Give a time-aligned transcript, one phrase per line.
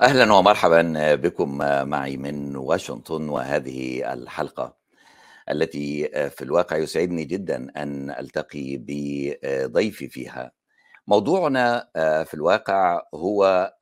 [0.00, 1.58] أهلا ومرحبا بكم
[1.88, 4.76] معي من واشنطن وهذه الحلقة
[5.50, 10.52] التي في الواقع يسعدني جدا أن ألتقي بضيفي فيها.
[11.06, 11.90] موضوعنا
[12.24, 13.72] في الواقع هو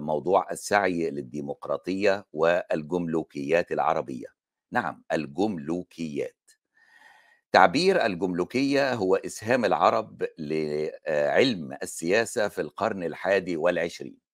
[0.00, 4.26] موضوع السعي للديمقراطية والجملوكيات العربية.
[4.72, 6.50] نعم الجملوكيات.
[7.52, 14.29] تعبير الجملوكية هو إسهام العرب لعلم السياسة في القرن الحادي والعشرين.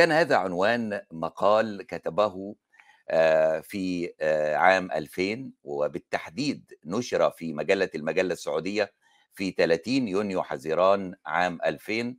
[0.00, 2.54] كان هذا عنوان مقال كتبه
[3.62, 4.12] في
[4.56, 8.92] عام 2000 وبالتحديد نشر في مجلة المجلة السعودية
[9.34, 12.16] في 30 يونيو حزيران عام 2000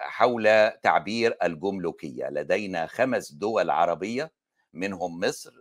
[0.00, 2.28] حول تعبير الجملوكية.
[2.30, 4.32] لدينا خمس دول عربية
[4.72, 5.52] منهم مصر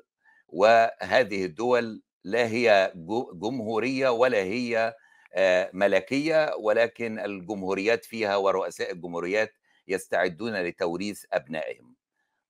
[0.47, 2.91] وهذه الدول لا هي
[3.33, 4.93] جمهورية ولا هي
[5.73, 9.53] ملكية ولكن الجمهوريات فيها ورؤساء الجمهوريات
[9.87, 11.95] يستعدون لتوريث أبنائهم.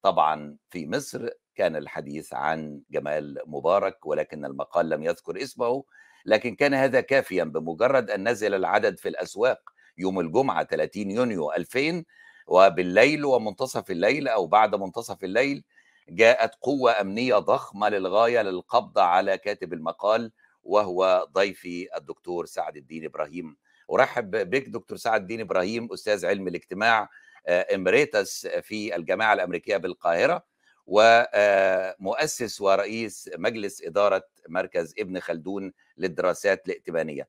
[0.01, 5.83] طبعا في مصر كان الحديث عن جمال مبارك ولكن المقال لم يذكر اسمه
[6.25, 9.59] لكن كان هذا كافيا بمجرد أن نزل العدد في الأسواق
[9.97, 12.03] يوم الجمعة 30 يونيو 2000
[12.47, 15.63] وبالليل ومنتصف الليل أو بعد منتصف الليل
[16.09, 20.31] جاءت قوة أمنية ضخمة للغاية للقبض على كاتب المقال
[20.63, 23.57] وهو ضيفي الدكتور سعد الدين إبراهيم.
[23.91, 27.09] أرحب بك دكتور سعد الدين إبراهيم أستاذ علم الاجتماع.
[27.47, 30.45] إمريتس في الجامعة الأمريكية بالقاهرة
[30.87, 37.27] ومؤسس ورئيس مجلس إدارة مركز ابن خلدون للدراسات الائتمانية.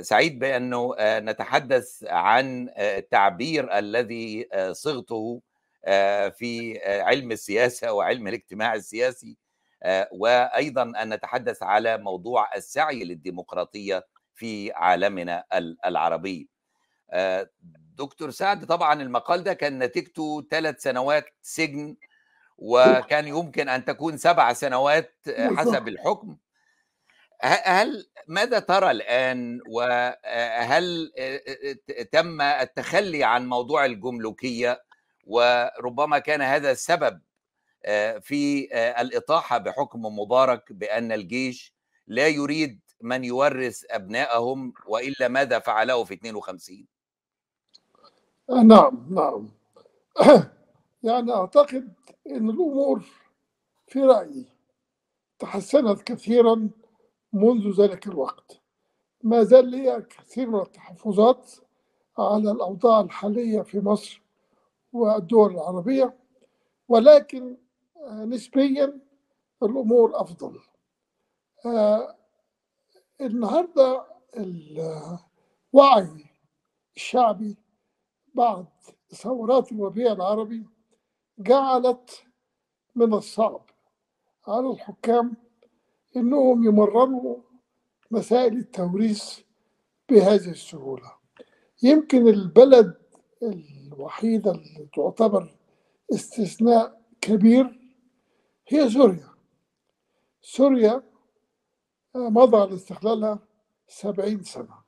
[0.00, 5.42] سعيد بأنه نتحدث عن التعبير الذي صغته
[6.30, 9.36] في علم السياسة وعلم الاجتماع السياسي
[10.12, 15.44] وأيضا أن نتحدث على موضوع السعي للديمقراطية في عالمنا
[15.86, 16.48] العربي.
[17.94, 21.96] دكتور سعد طبعا المقال ده كان نتيجته ثلاث سنوات سجن
[22.58, 26.36] وكان يمكن أن تكون سبع سنوات حسب الحكم.
[27.42, 31.12] هل ماذا ترى الآن؟ وهل
[32.12, 34.82] تم التخلي عن موضوع الجملوكية؟
[35.26, 37.20] وربما كان هذا السبب
[38.20, 38.68] في
[39.00, 41.74] الإطاحة بحكم مبارك بأن الجيش
[42.06, 46.86] لا يريد من يورث أبنائهم وإلا ماذا فعله في 52
[48.50, 49.48] نعم نعم.
[51.02, 51.92] يعني أعتقد
[52.30, 53.04] أن الأمور
[53.86, 54.46] في رأيي
[55.38, 56.70] تحسنت كثيرا
[57.32, 58.60] منذ ذلك الوقت.
[59.22, 61.52] ما زال لي كثير من التحفظات
[62.18, 64.22] على الأوضاع الحالية في مصر
[64.92, 66.14] والدول العربية
[66.88, 67.56] ولكن
[68.10, 69.00] نسبيا
[69.62, 70.60] الأمور أفضل.
[73.20, 74.06] النهاردة
[74.36, 76.24] الوعي
[76.96, 77.56] الشعبي
[78.34, 78.66] بعد
[79.14, 80.66] ثورات الربيع العربي
[81.38, 82.24] جعلت
[82.94, 83.70] من الصعب
[84.46, 85.36] على الحكام
[86.16, 87.36] إنهم يمرروا
[88.10, 89.40] مسائل التوريث
[90.08, 91.12] بهذه السهولة.
[91.82, 92.94] يمكن البلد
[93.42, 95.56] الوحيدة اللي تعتبر
[96.14, 97.80] استثناء كبير
[98.68, 99.28] هي سوريا.
[100.42, 101.02] سوريا
[102.14, 103.38] مضى على استقلالها
[103.88, 104.84] سبعين سنة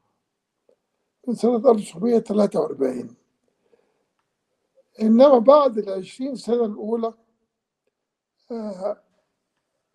[1.28, 3.16] من سنة 1943
[5.02, 7.14] إنما بعد العشرين سنة الأولى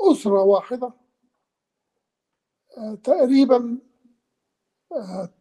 [0.02, 0.94] أسرة واحدة
[3.04, 3.78] تقريبا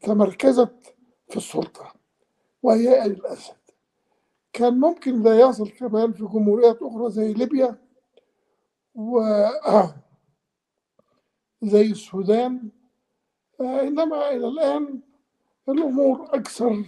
[0.00, 0.94] تمركزت
[1.30, 1.94] في السلطة
[2.62, 3.56] وهي آل الأسد.
[4.52, 7.78] كان ممكن ده يحصل كمان في جمهوريات أخرى زي ليبيا
[8.94, 9.20] و
[11.62, 12.70] زي السودان
[13.60, 15.00] إنما إلى الآن
[15.68, 16.84] الأمور أكثر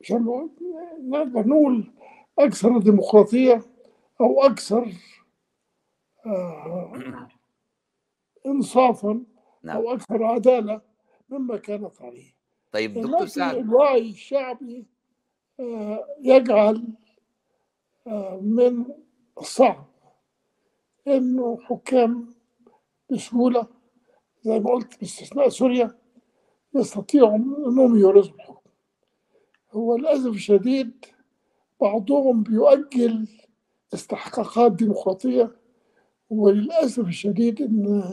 [0.00, 0.48] عشان
[1.00, 1.92] نقدر نقول
[2.38, 3.62] أكثر ديمقراطية
[4.20, 4.92] أو أكثر
[8.46, 9.24] إنصافا
[9.62, 9.76] نعم.
[9.76, 10.80] أو أكثر عدالة
[11.28, 12.34] مما كانت عليه.
[12.72, 13.56] طيب دكتور سعد.
[13.56, 14.86] الوعي الشعبي
[16.20, 16.94] يجعل
[18.40, 18.84] من
[19.38, 19.84] الصعب
[21.08, 22.34] إنه حكام
[23.10, 23.66] بسهولة
[24.42, 25.98] زي ما قلت باستثناء سوريا
[26.74, 28.59] يستطيعوا أنهم يورثوا الحكم
[29.72, 31.04] هو للأسف الشديد
[31.80, 33.28] بعضهم بيؤجل
[33.94, 35.56] استحقاقات ديمقراطية
[36.30, 38.12] وللأسف الشديد إن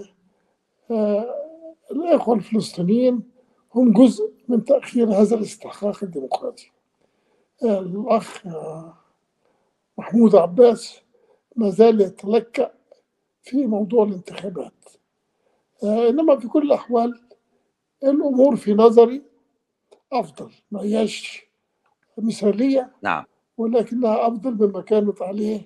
[1.92, 3.24] الإخوة الفلسطينيين
[3.76, 6.72] هم جزء من تأخير هذا الاستحقاق الديمقراطي.
[7.64, 8.48] الأخ
[9.98, 11.02] محمود عباس
[11.56, 12.72] ما زال يتلكأ
[13.44, 14.74] في موضوع الانتخابات.
[15.84, 17.22] إنما في كل الأحوال
[18.04, 19.22] الأمور في نظري
[20.14, 21.47] أفضل ما هياش
[22.20, 23.24] مثالية نعم.
[23.58, 25.62] ولكنها أفضل مما كانت عليه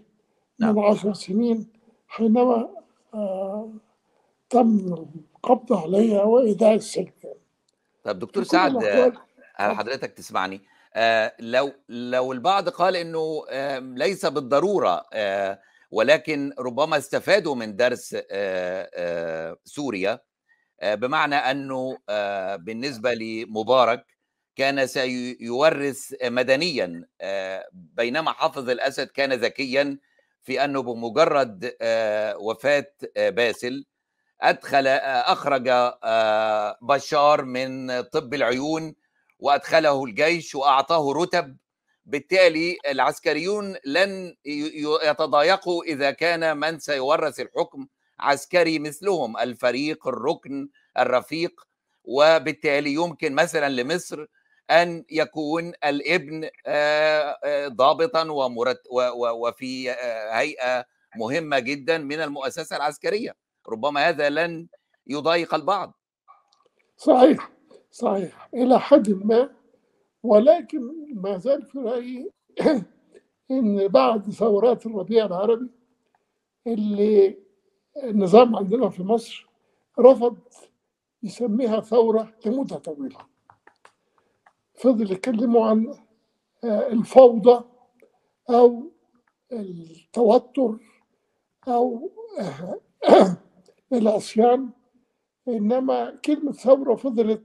[0.60, 0.76] نعم.
[0.76, 1.68] من عشر سنين
[2.08, 2.70] حينما
[3.14, 3.74] آه،
[4.50, 4.78] تم
[5.44, 7.12] القبض عليها وإيداع السجن
[8.04, 9.14] طب دكتور سعد آه،
[9.60, 10.62] حضرتك تسمعني.
[10.96, 15.60] آه، لو لو البعض قال إنه آه، ليس بالضرورة آه،
[15.92, 20.20] ولكن ربما استفادوا من درس آه، آه، سوريا
[20.84, 21.98] بمعنى أنه
[22.58, 24.06] بالنسبة لمبارك
[24.56, 29.98] كان سيورث مدنيا آه، بينما حافظ الأسد كان ذكيا
[30.44, 33.86] في أنه بمجرد آه، وفاة آه، باسل
[34.42, 35.70] أدخل أخرج
[36.82, 38.96] بشار من طب العيون
[39.40, 41.58] وأدخله الجيش وأعطاه رتب.
[42.06, 44.36] بالتالي العسكريون لن
[45.04, 47.88] يتضايقوا إذا كان من سيورث الحكم
[48.20, 50.70] عسكري مثلهم الفريق الركن
[51.00, 51.62] الرفيق.
[52.04, 54.26] وبالتالي يمكن مثلا لمصر
[54.70, 58.82] أن يكون الابن آه، آه، ضابطا ومرت
[59.16, 60.86] وفي آه، هيئة
[61.16, 63.36] مهمة جدا من المؤسسة العسكرية.
[63.70, 64.68] ربما هذا لن
[65.08, 65.94] يضايق البعض.
[66.98, 67.52] صحيح
[67.92, 68.50] صحيح.
[68.54, 69.50] إلى حد ما.
[70.24, 70.80] ولكن
[71.14, 72.32] ما زال في رأيي
[73.52, 75.70] إن بعد ثورات الربيع العربي
[76.68, 77.38] اللي
[78.04, 79.48] النظام عندنا في مصر
[80.00, 80.38] رفض
[81.24, 83.31] يسميها ثورة لمدة طويلة.
[84.82, 85.94] فضل يتكلموا عن
[86.64, 87.64] آه، الفوضى
[88.50, 88.92] أو
[89.52, 90.78] التوتر
[91.68, 92.80] أو آه،
[93.94, 94.70] العصيان.
[95.48, 97.44] إنما كلمة ثورة فضلت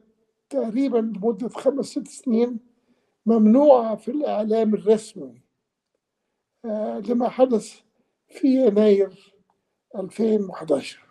[0.51, 2.59] تقريبا لمدة خمس ست سنين
[3.27, 5.43] ممنوعة في الإعلام الرسمي.
[6.65, 7.81] آه، لما حدث
[8.29, 9.35] في يناير
[9.97, 11.07] 2011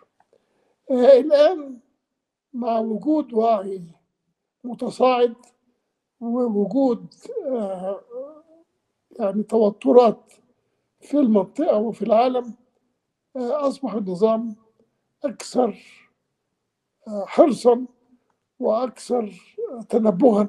[0.90, 1.80] آه، الآن
[2.52, 3.82] مع وجود وعي
[4.64, 5.34] متصاعد
[6.20, 7.14] ووجود
[7.46, 8.00] آه،
[9.18, 10.32] يعني توترات
[11.00, 12.54] في المنطقة وفي العالم
[13.36, 14.56] آه، أصبح النظام
[15.24, 15.78] أكثر
[17.08, 17.86] آه، حرصا
[18.58, 19.32] وأكثر
[19.88, 20.48] تنبها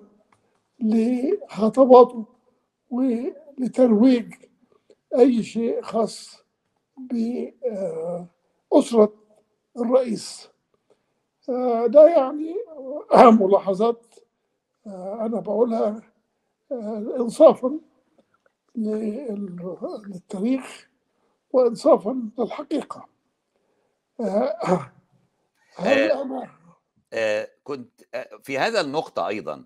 [0.80, 2.26] لخطواته
[2.90, 4.34] ولترويج
[5.18, 6.44] أي شيء خاص
[8.72, 9.14] بأسرة
[9.78, 10.50] الرئيس.
[11.88, 12.56] ده يعني
[13.14, 14.06] ملاحظات
[14.88, 16.02] آه، أنا بقولها
[16.72, 17.80] آه، إنصافا
[18.76, 19.62] لل-
[20.08, 20.90] للتاريخ
[21.52, 23.08] وإنصافا للحقيقة.
[24.20, 24.92] آه،
[25.76, 26.12] هل
[27.14, 28.02] آه، كنت
[28.44, 29.66] في هذا النقطة أيضا.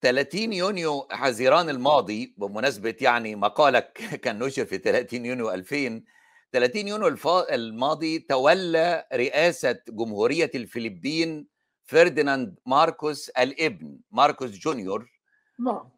[0.00, 3.92] 30 يونيو حزيران الماضي بمناسبة يعني مقالك
[4.24, 6.04] كان نشر في 30 يونيو 2000
[6.52, 7.16] 30 يونيو
[7.50, 11.46] الماضي تولى رئاسة جمهورية الفلبين
[11.88, 15.10] فرديناند ماركوس الابن ماركوس جونيور
[15.58, 15.90] نعم.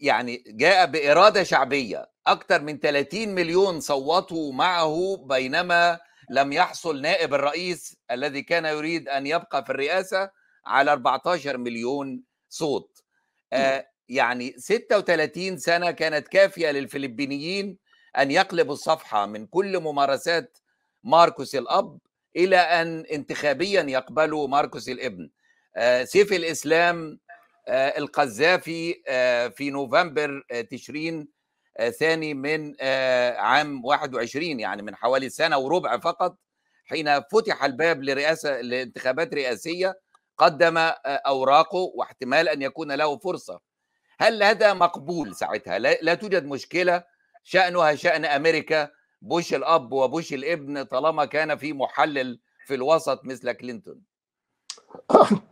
[0.00, 2.10] يعني جاء بإرادة شعبية.
[2.26, 6.00] أكثر من 30 مليون صوتوا معه بينما
[6.30, 10.30] لم يحصل نائب الرئيس الذي كان يريد أن يبقى في الرئاسة
[10.66, 13.02] على 14 مليون صوت.
[13.52, 17.78] آه، يعني 36 سنة كانت كافية للفلبينيين
[18.18, 20.58] أن يقلبوا الصفحة من كل ممارسات
[21.04, 21.98] ماركوس الأب
[22.36, 25.30] إلى أن انتخابيا يقبلوا ماركوس الإبن.
[25.76, 27.18] آه، سيف الإسلام
[27.68, 31.28] آه، القذافي آه، في نوفمبر تشرين
[31.98, 32.74] ثاني من
[33.36, 36.36] عام 21 يعني من حوالي سنة وربع فقط
[36.84, 40.00] حين فتح الباب لرئاسة لانتخابات رئاسية
[40.38, 43.60] قدم أوراقه واحتمال أن يكون له فرصة.
[44.20, 47.04] هل هذا مقبول ساعتها؟ لا, توجد مشكلة.
[47.44, 48.90] شأنها شأن أمريكا.
[49.24, 54.02] بوش الأب وبوش الابن طالما كان في محلل في الوسط مثل كلينتون.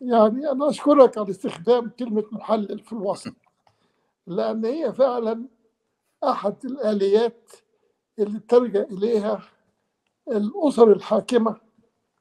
[0.00, 3.34] يعني أنا أشكرك على استخدام كلمة محلل في الوسط
[4.26, 5.48] لأن هي فعلا
[6.24, 7.50] أحد الآليات
[8.18, 9.42] اللي تلجأ إليها
[10.28, 11.60] الأسر الحاكمة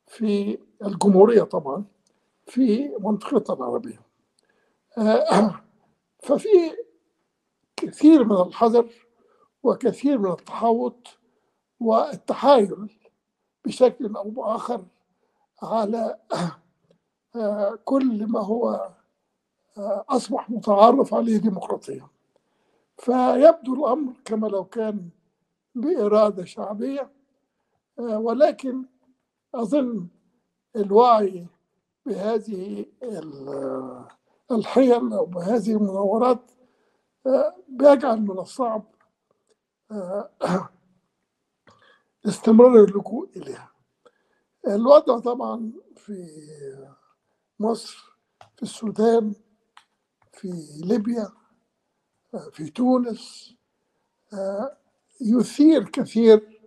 [0.07, 1.85] في الجمهورية طبعا
[2.45, 4.01] في منطقتنا العربية.
[4.97, 5.61] آه،
[6.25, 6.77] ففي
[7.77, 8.89] كثير من الحذر
[9.63, 11.07] وكثير من التحوط
[11.79, 12.89] والتحايل
[13.65, 14.85] بشكل أو بآخر
[15.63, 16.17] على
[17.35, 18.89] آه، كل ما هو
[19.77, 22.07] آه، أصبح متعارف عليه ديمقراطيا.
[22.97, 25.09] فيبدو الأمر كما لو كان
[25.75, 27.09] بإرادة شعبية
[27.99, 28.85] آه، ولكن
[29.55, 30.07] أظن
[30.75, 31.45] الوعي
[32.05, 34.05] بهذه ال-
[34.51, 36.51] الحيل أو بهذه المناورات
[37.67, 38.83] بيجعل من الصعب
[42.25, 43.71] استمرار اللجوء إليها.
[44.67, 46.27] الوضع طبعا في
[47.59, 48.17] مصر
[48.57, 49.35] في السودان
[50.33, 51.31] في ليبيا
[52.51, 53.53] في تونس
[55.21, 56.61] يثير كثير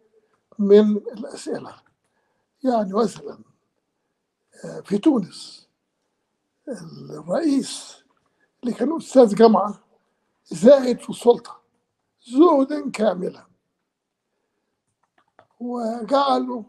[0.59, 1.83] من الأسئلة.
[2.64, 3.38] يعني مثلا
[4.85, 5.69] في تونس
[7.11, 8.04] الرئيس
[8.62, 9.85] اللي كان أستاذ جامعة
[10.45, 11.63] زاهد في السلطة
[12.25, 13.47] زهدا كاملا.
[15.61, 16.62] وجعلوا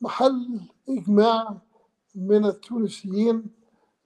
[0.00, 1.58] محل إجماع
[2.14, 3.50] من التونسيين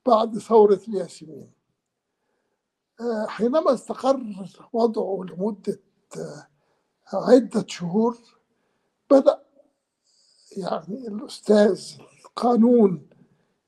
[0.06, 1.52] بعد ثورة الياسمين.
[3.26, 5.80] حينما استقر وضعه لمدة
[7.12, 8.18] عدة شهور
[9.10, 9.42] بدأ
[10.56, 11.92] يعني الأستاذ
[12.24, 13.08] القانون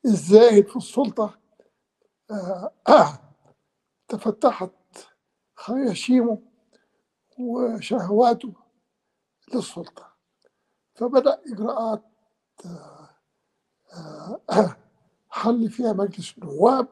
[0.04, 1.38] الزاهد في السلطة
[4.08, 4.70] تفتحت
[5.54, 6.47] خياشيمه
[7.40, 8.52] وشهواته
[9.54, 10.12] للسلطة.
[10.94, 12.02] فبدأ إجراءات
[15.30, 16.88] حل فيها مجلس النواب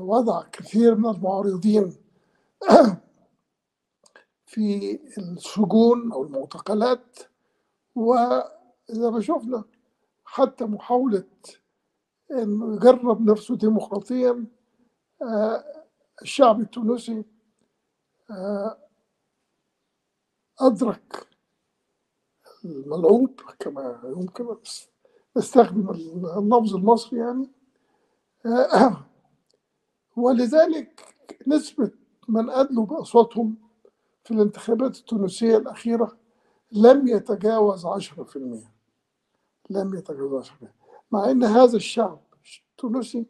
[0.00, 1.96] وضع كثير من المعارضين
[4.46, 7.18] في السجون أو المعتقلات.
[7.94, 9.64] وإذا ما شفنا
[10.24, 11.24] حتى محاولة
[12.30, 14.46] انه يجرب نفسه ديمقراطيا
[16.22, 17.24] الشعب التونسي
[20.60, 21.28] أدرك
[22.64, 24.56] الملعوب كما يمكن
[25.36, 27.50] نستخدم اللفظ المصري يعني.
[30.16, 31.14] ولذلك
[31.46, 31.90] نسبة
[32.28, 33.56] من أدلوا بأصواتهم
[34.24, 36.18] في الانتخابات التونسية الأخيرة
[36.72, 37.90] لم يتجاوز 10%
[39.70, 40.52] لم يتجاوز 10%
[41.10, 42.20] مع إن هذا الشعب
[42.70, 43.26] التونسي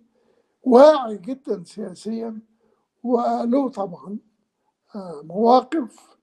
[0.62, 2.40] واعي جدا سياسيا
[3.02, 4.18] وله طبعا
[5.22, 6.18] مواقف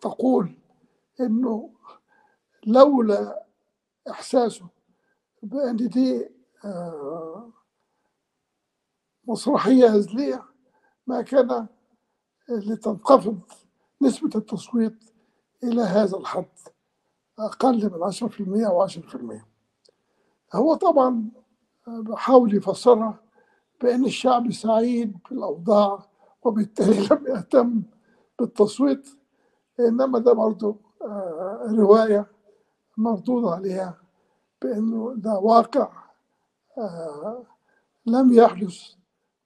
[0.00, 0.58] تقول
[1.20, 1.70] إنه
[2.66, 3.46] لولا
[4.10, 4.68] إحساسه
[5.42, 6.28] بأن دي
[9.24, 10.44] مسرحية هزلية
[11.06, 11.66] ما كان
[12.48, 13.40] لتنخفض
[14.02, 15.04] نسبة التصويت
[15.64, 16.46] إلى هذا الحد
[17.38, 18.12] أقل من
[18.64, 18.94] 10% أو 10%
[20.54, 21.30] هو طبعا
[21.86, 23.20] بحاول يفسرها
[23.82, 26.10] بأن الشعب سعيد بالأوضاع
[26.42, 27.82] وبالتالي لم يهتم
[28.38, 29.08] بالتصويت.
[29.80, 30.76] إنما ده برضه
[31.70, 32.26] رواية
[32.96, 33.96] مردود عليها
[34.62, 35.88] بأنه ده واقع
[38.06, 38.78] لم يحدث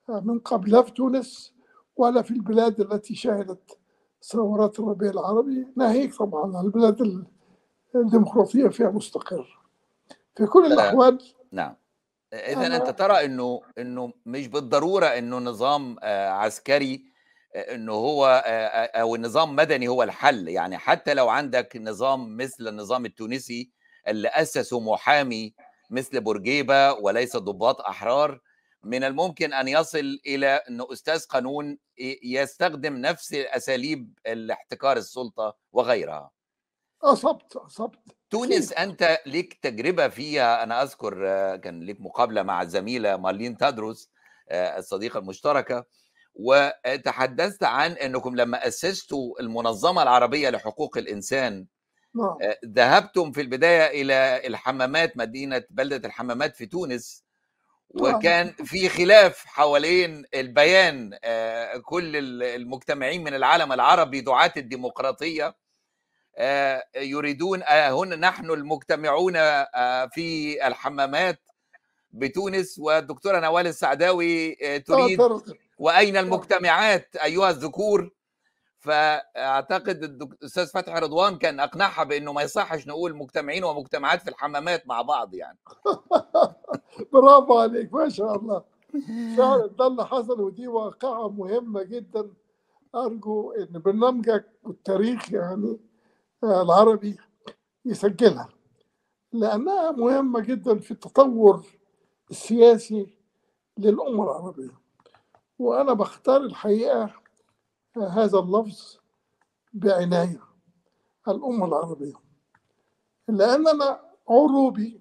[0.08, 1.52] من قبل لا في تونس
[1.96, 3.78] ولا في البلاد التي شهدت
[4.22, 7.24] ثورات الربيع العربي ناهيك طبعا عن البلاد
[7.94, 9.58] الديمقراطية فيها مستقر.
[10.36, 11.18] في كل الأحوال
[11.52, 11.74] نعم.
[12.32, 15.96] اذا أنت ترى إنه إنه مش بالضرورة إنه نظام
[16.32, 17.11] عسكري
[17.54, 18.44] انه هو
[18.94, 20.48] أو النظام مدني هو الحل.
[20.48, 23.70] يعني حتى لو عندك نظام مثل النظام التونسي
[24.08, 25.54] اللي أسسه محامي
[25.90, 28.40] مثل بورقيبة وليس ضباط أحرار
[28.82, 31.78] من الممكن أن يصل إلى انه أستاذ قانون
[32.24, 36.30] يستخدم نفس اساليب الاحتكار السلطة وغيرها.
[37.02, 37.98] أصبت أصبت.
[38.30, 40.62] تونس أنت ليك تجربة فيها.
[40.62, 41.16] أنا أذكر
[41.56, 44.10] كان ليك مقابلة مع الزميلة مارلين تادروس
[44.52, 45.84] الصديقة المشتركة.
[46.34, 51.66] وتحدثت عن انكم لما اسستوا المنظمة العربية لحقوق الانسان
[52.14, 52.36] نعم.
[52.66, 57.24] ذهبتم في البداية إلى الحمامات مدينة بلدة الحمامات في تونس
[57.90, 61.10] وكان في خلاف حوالين البيان
[61.84, 65.56] كل المجتمعين من العالم العربي دعاة الديمقراطية
[66.96, 69.32] يريدون هنا نحن المجتمعون
[70.08, 71.40] في الحمامات
[72.10, 75.20] بتونس والدكتورة نوال السعداوي تريد
[75.82, 78.10] وأين المجتمعات أيها الذكور؟
[78.78, 85.02] فأعتقد الأستاذ فتحي رضوان كان أقنعها بأنه ما يصحش نقول مجتمعين ومجتمعات في الحمامات مع
[85.02, 85.58] بعض يعني.
[87.12, 88.64] برافو عليك ما شاء الله.
[89.36, 92.30] فعلا ده اللي حصل ودي واقعة مهمة جدا.
[92.94, 95.80] أرجو إن برنامجك والتاريخ يعني
[96.44, 97.16] العربي
[97.84, 98.48] يسجلها
[99.32, 101.66] لأنها مهمة جدا في التطور
[102.30, 103.14] السياسي
[103.78, 104.81] للأمة العربية.
[105.62, 107.10] وأنا بختار الحقيقة
[107.96, 108.98] هذا اللفظ
[109.72, 110.40] بعناية
[111.28, 112.14] الأمة العربية
[113.28, 115.00] لأن أنا عروبي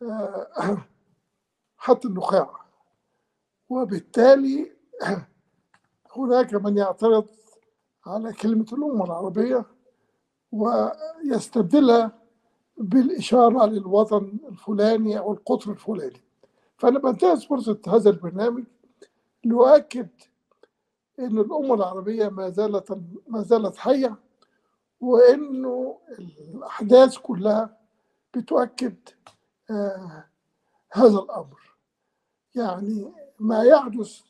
[1.76, 2.50] حتى النخاع
[3.68, 4.72] وبالتالي
[6.16, 7.26] هناك من يعترض
[8.06, 9.64] على كلمة الأمة العربية
[10.52, 12.12] ويستبدلها
[12.76, 16.20] بالإشارة للوطن الفلاني أو القطر الفلاني.
[16.76, 18.64] فأنا بنتهز فرصة هذا البرنامج
[19.44, 20.08] لأؤكد
[21.18, 24.16] أن الأمة العربية ما زالت ما زالت حية
[25.00, 27.76] وأنه الأحداث كلها
[28.36, 28.96] بتؤكد
[29.70, 30.24] آه
[30.92, 31.60] هذا الأمر.
[32.54, 34.20] يعني ما يحدث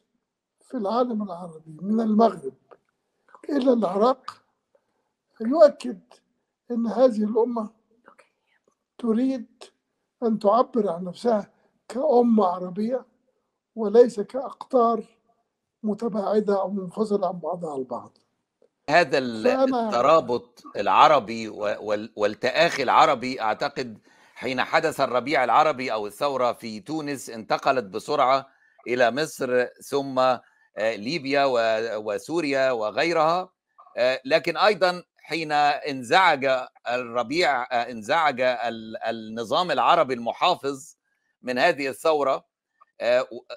[0.61, 2.55] في العالم العربي من المغرب
[3.51, 4.43] إلى العراق
[5.41, 6.01] يؤكد
[6.71, 7.71] أن هذه الأمة
[8.99, 9.47] تريد
[10.23, 11.51] أن تعبر عن نفسها
[11.89, 13.05] كأمة عربية.
[13.77, 15.03] وليس كأقطار
[15.83, 18.19] متباعدة أو منفصلة عن بعضها البعض.
[18.91, 21.49] هذا الترابط العربي
[22.17, 23.99] والتآخي العربي أعتقد
[24.35, 28.47] حين حدث الربيع العربي أو الثورة في تونس انتقلت بسرعة
[28.89, 31.45] إلى مصر ثم آه، ليبيا
[31.97, 33.51] وسوريا وغيرها.
[33.97, 38.41] آه، لكن أيضا حين انزعج الربيع آه، انزعج
[39.09, 40.97] النظام العربي المحافظ
[41.43, 42.52] من هذه الثورة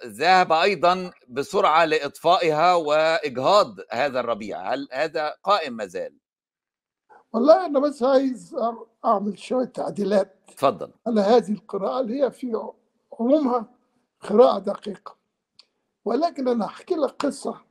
[0.06, 4.74] ذهب أيضا بسرعة لإطفائها وإجهاض هذا الربيع.
[4.74, 6.18] هل هذا قائم ما زال؟
[7.34, 8.56] والله أنا بس عايز
[9.06, 10.92] أعمل شوية تعديلات تفضل.
[11.08, 12.72] على هذه القراءة اللي هي في
[13.20, 13.66] عمومها
[14.20, 15.16] قراءة دقيقة.
[16.06, 17.62] ولكن أنا أحكي لك قصة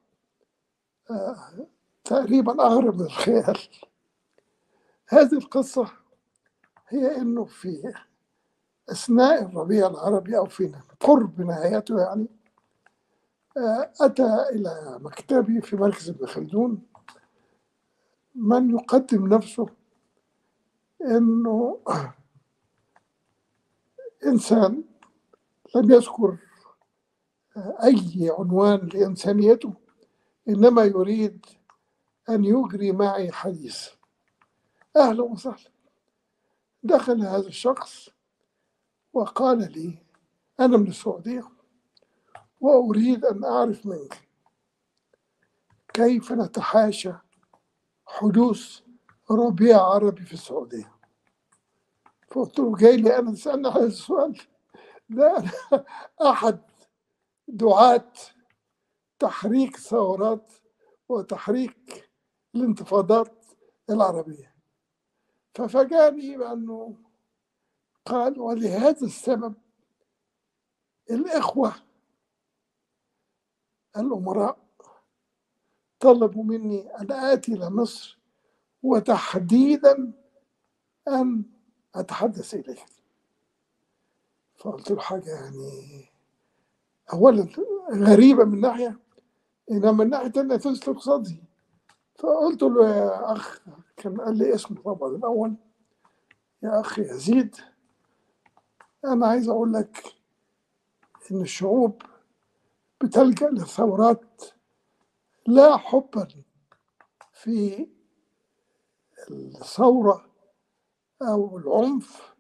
[1.11, 1.67] آه
[2.05, 3.59] تقريبا أغرب من الخيال.
[5.09, 5.89] هذه القصة
[6.89, 7.95] هي إنه في
[8.91, 12.27] أثناء الربيع العربي أو في قرب نهايته يعني
[13.57, 16.83] آه أتى إلى مكتبي في مركز ابن خلدون.
[18.35, 19.67] من يقدم نفسه؟
[21.03, 21.81] إنه
[24.27, 24.85] إنسان
[25.77, 26.39] لم يذكر
[27.85, 29.75] أي عنوان لإنسانيته
[30.49, 31.47] إنما يريد
[32.29, 33.89] أن يجري معي حديث.
[34.97, 35.71] أهلا وسهلا.
[36.83, 38.14] دخل هذا الشخص
[39.15, 39.99] وقال لي
[40.61, 41.49] أنا من السعودية
[42.61, 44.29] وأريد أن أعرف منك
[45.95, 47.13] كيف نتحاشى
[48.07, 48.81] حدوث
[49.31, 50.93] ربيع عربي في السعودية.
[52.31, 54.41] فقلت له جاي لي أنا تسألني هذا السؤال.
[55.09, 55.45] ده
[56.23, 56.61] أحد.
[57.49, 58.13] دعاة
[59.19, 60.53] تحريك الثورات
[61.09, 62.11] وتحريك
[62.55, 63.47] الانتفاضات
[63.91, 64.55] العربية.
[65.55, 67.04] ففاجأني بأنه
[68.07, 69.55] قال ولهذا السبب
[71.11, 71.73] الإخوة
[73.97, 74.59] الأمراء
[76.01, 78.19] طلبوا مني أن آتي إلى مصر
[78.83, 80.13] وتحديدا
[81.09, 81.45] أن
[81.95, 82.85] أتحدث إليك
[84.57, 86.05] فقلت له حاجة يعني
[87.13, 87.49] أولا
[87.93, 88.99] غريبة من ناحية
[89.71, 91.43] إنما من ناحية تانية تسلك صدري
[92.19, 93.61] فقلت له يا أخ
[93.97, 95.55] كان قال لي اسمه طبعا الأول.
[96.63, 97.57] يا أخ يزيد
[99.05, 100.15] أنا عايز أقول لك
[101.31, 102.03] إن الشعوب
[103.03, 104.43] بتلجأ للثورات
[105.47, 106.29] لا حبا
[107.33, 107.89] في
[109.31, 110.31] الثورة
[111.23, 112.35] أو العنف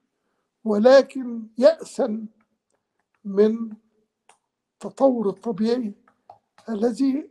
[0.64, 2.27] ولكن يأسا
[3.24, 3.72] من
[4.72, 5.94] التطور الطبيعي
[6.68, 7.31] الذي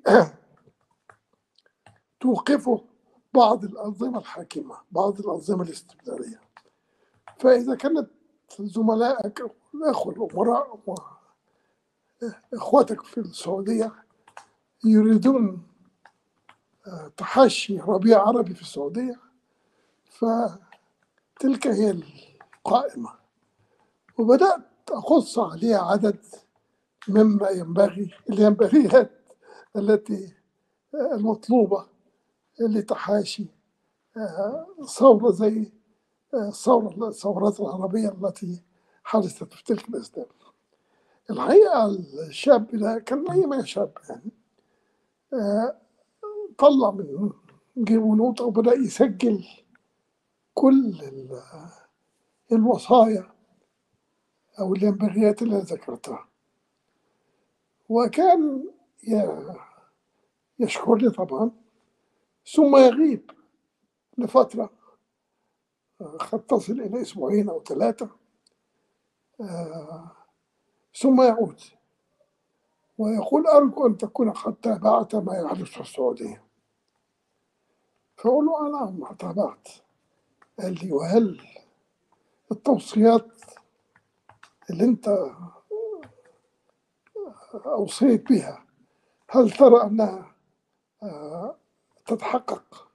[2.19, 2.85] توقفه
[3.33, 6.41] بعض الأنظمة الحاكمة بعض الأنظمة الاستبدادية.
[7.39, 8.09] فإذا كانت
[8.61, 9.43] زملائك
[9.75, 10.79] الأخوة الأمراء
[12.53, 13.91] وإخوتك في السعودية
[14.85, 15.67] يريدون
[16.87, 19.19] آه، تحاشي ربيع عربي في السعودية
[20.09, 21.91] فتلك هي
[22.65, 23.09] القائمة.
[24.17, 24.61] وبدأت
[24.91, 26.17] أقص عليها عدد
[27.07, 29.11] مما ينبغي الينبغيات
[29.77, 30.33] التي
[30.95, 31.85] آه، المطلوبة
[32.59, 33.45] لتحاشي
[34.17, 35.71] آه، ثورة زي
[36.53, 38.63] ثورة الثورات العربية التي
[39.03, 40.27] حدثت في تلك الأسباب
[41.29, 41.85] الحقيقة
[42.27, 44.31] الشاب ده كان أي ما شاب يعني
[46.57, 47.31] طلع من
[47.77, 49.45] جيبه نوتة وبدأ يسجل
[50.53, 50.93] كل
[52.51, 53.31] الوصايا
[54.59, 56.27] أو الينبغيات اللي ذكرتها.
[57.89, 58.69] وكان
[60.59, 61.51] يشكرني طبعا
[62.55, 63.31] ثم يغيب
[64.17, 64.69] لفترة
[66.01, 68.09] قد تصل إلى أسبوعين أو ثلاثة
[70.95, 71.59] ثم يعود.
[72.97, 76.43] ويقول أرجو أن تكون قد تابعت ما يحدث في السعودية.
[78.17, 79.67] فأقول له أنا ما تابعت.
[80.59, 81.41] قال لي وهل
[82.51, 83.27] التوصيات
[84.69, 85.31] اللي أنت
[87.65, 88.65] أوصيت بها
[89.29, 90.35] هل ترى أنها
[91.03, 91.55] آه،
[92.05, 92.87] تتحقق؟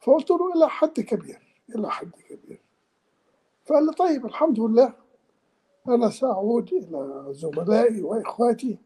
[0.00, 1.47] فقلت له إلى حد كبير.
[1.74, 2.62] إلى حد كبير.
[3.64, 4.94] فقال لي طيب الحمد لله
[5.88, 8.78] أنا سأعود إلى زملائي وإخواتي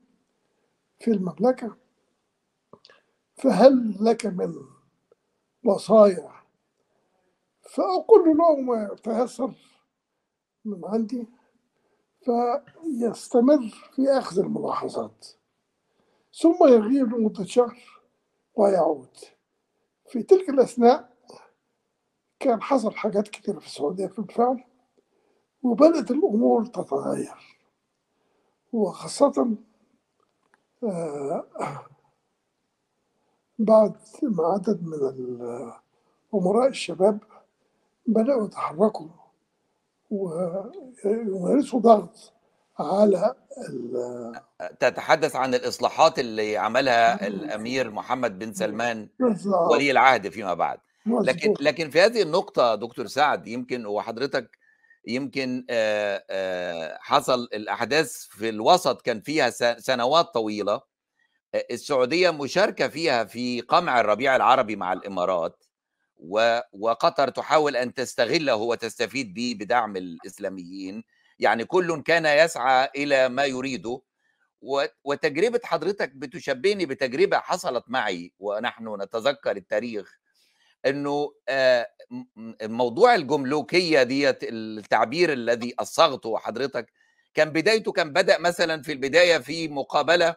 [0.99, 1.77] في المملكة.
[3.37, 4.55] فهل لك من
[5.65, 6.33] وصايا
[7.61, 9.55] فأقول له ما يتيسر
[10.65, 11.27] من عندي.
[12.21, 15.27] فيستمر في أخذ الملاحظات.
[16.41, 17.79] ثم يغيب لمدة شهر
[18.55, 19.17] ويعود.
[20.07, 21.12] في تلك الأثناء
[22.43, 24.65] كان حصل حاجات كتيرة في السعودية في بالفعل
[25.63, 27.59] وبدأت الأمور تتغير.
[28.73, 29.57] وخاصة
[30.83, 31.45] آه،
[33.59, 34.99] بعد ما عدد من
[36.35, 37.19] أمراء الشباب
[38.07, 39.09] بدأوا يتحركوا
[40.11, 42.33] ويمارسوا ضغط
[42.79, 43.35] على
[44.81, 49.09] تتحدث عن الإصلاحات اللي عملها الأمير محمد بن سلمان
[49.71, 50.79] ولي العهد فيما بعد.
[51.07, 54.59] لكن لكن في هذه النقطة دكتور سعد يمكن وحضرتك
[55.07, 60.73] يمكن آه، آه، حصل الأحداث في الوسط كان فيها سنوات طويلة
[61.55, 65.65] آه، السعودية مشاركة فيها في قمع الربيع العربي مع الإمارات
[66.17, 71.05] و- وقطر تحاول أن تستغله وتستفيد به بدعم الإسلاميين.
[71.39, 74.01] يعني كل كان يسعى إلى ما يريده.
[74.61, 80.19] و- وتجربة حضرتك بتشبهني بتجربة حصلت معي ونحن نتذكر التاريخ
[80.87, 81.87] إنه آه،
[82.63, 86.93] موضوع الجملوكية ديت التعبير الذي أصغته حضرتك
[87.35, 90.35] كان بدايته كان بدأ مثلا في البداية في مقابلة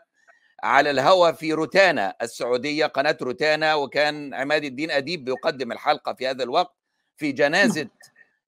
[0.63, 6.43] على الهوى في روتانا السعودية قناة روتانا وكان عماد الدين أديب بيقدم الحلقة في هذا
[6.43, 6.75] الوقت
[7.17, 7.87] في جنازة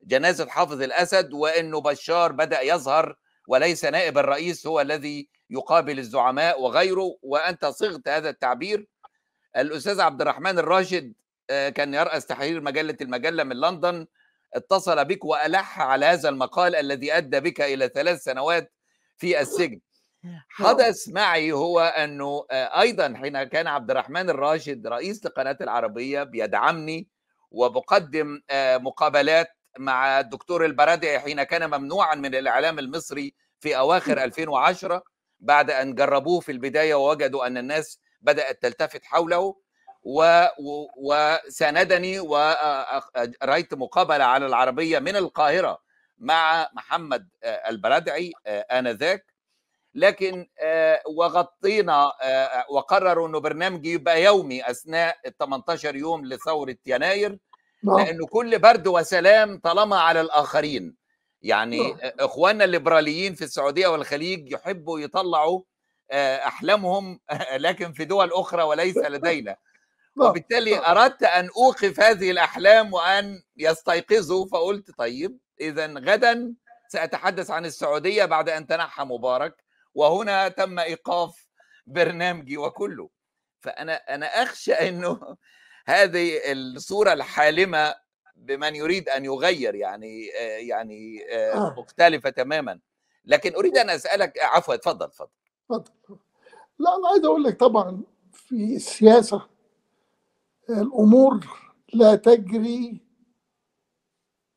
[0.04, 3.16] جنازة حافظ الأسد وإنه بشار بدأ يظهر
[3.48, 8.88] وليس نائب الرئيس هو الذي يقابل الزعماء وغيره وأنت صغت هذا التعبير.
[9.58, 11.14] الأستاذ عبد الرحمن الراشد
[11.48, 14.08] كان يرأس تحرير مجلة المجلة من لندن
[14.54, 18.74] اتصل بك وألح على هذا المقال الذي أدى بك إلى ثلاث سنوات
[19.18, 19.80] في السجن.
[20.50, 27.08] حدث معي هو أنه آه، أيضا حين كان عبد الرحمن الراشد رئيس القناه العربية بيدعمني
[27.52, 35.04] وبقدم آه، مقابلات مع الدكتور البرادعي حين كان ممنوعا من الإعلام المصري في أواخر 2010
[35.40, 39.56] بعد أن جربوه في البداية ووجدوا أن الناس بدأت تلتفت حوله.
[40.08, 40.46] و...
[40.98, 45.80] وساندني ورأيت مقابلة على العربية من القاهرة
[46.18, 49.34] مع محمد آه، البرادعي آه، آنذاك
[49.96, 52.12] لكن آه، وغطينا
[52.70, 57.38] وقرروا إنه برنامجي يبقى يومي أثناء ال 18 يوم لثورة يناير
[57.84, 60.96] نعم لأنه كل برد وسلام طالما على الآخرين
[61.42, 61.98] يعني نعم.
[62.20, 65.62] إخواننا الليبراليين في السعودية والخليج يحبوا يطلعوا
[66.12, 67.20] أحلامهم
[67.66, 69.56] لكن في دول أخرى وليس لدينا.
[70.26, 70.78] وبالتالي.
[70.78, 76.54] أردت أن أوقف هذه الأحلام وأن يستيقظوا فقلت طيب إذا غدا
[76.88, 79.64] سأتحدث عن السعودية بعد أن تنحى مبارك
[79.96, 81.48] وهنا تم إيقاف
[81.88, 83.10] برنامجي وكله
[83.60, 85.38] فأنا أنا أخشى إنه
[85.86, 87.96] هذه الصورة الحالمة
[88.36, 91.76] بمن يريد أن يغير يعني آه، يعني آه، آه.
[91.78, 92.80] مختلفة تماما
[93.26, 95.30] لكن أريد أن أسألك عفوا اتفضل اتفضل
[96.80, 98.02] لا أنا عايز أقول لك طبعا
[98.32, 99.48] في السياسة
[100.70, 101.48] الأمور
[101.94, 103.02] لا تجري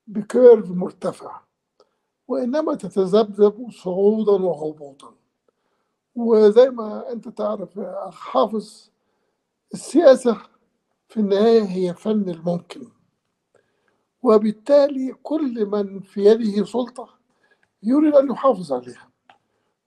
[0.06, 1.40] بكيرف مرتفع
[2.28, 5.14] وإنما تتذبذب صعودا وهبوطا
[6.14, 7.80] وزي ما أنت تعرف
[8.12, 8.90] حافظ
[9.74, 10.42] السياسة
[11.08, 12.88] في النهاية هي فن الممكن.
[14.22, 17.18] وبالتالي كل من في يده سلطة
[17.82, 19.10] يريد أن يحافظ عليها.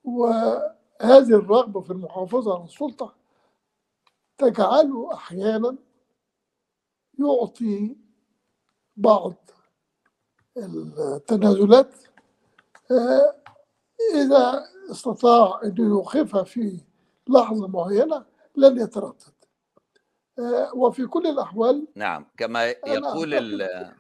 [0.04, 3.16] وهذه الرغبة في المحافظة على السلطة
[4.38, 5.78] تجعله أحيانا
[7.20, 7.96] يعطي
[8.98, 9.34] بعض
[10.58, 11.94] التنازلات
[12.92, 13.36] آه،
[14.16, 16.80] إذا استطاع أن يوقفها في
[17.30, 19.34] لحظة معينة لن يتردد.
[20.40, 23.94] آه، وفي كل الأحوال نعم كما يقول ال-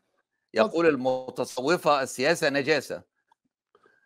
[0.54, 3.02] يقول المتصوفة السياسة نجاسة.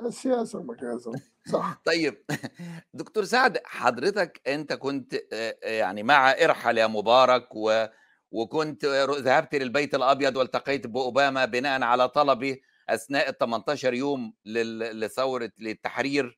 [0.02, 1.12] السياسة مجازا
[1.52, 1.82] صح.
[1.86, 2.24] طيب
[2.94, 7.86] دكتور سعد حضرتك أنت كنت آه، يعني مع إرحل يا مبارك و
[8.32, 8.86] وكنت
[9.20, 12.58] ذهبت للبيت الأبيض والتقيت بأوباما بناء على طلبه
[12.90, 16.38] أثناء ال 18 يوم لثورة للتحرير.